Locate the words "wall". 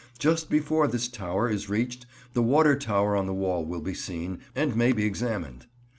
3.35-3.63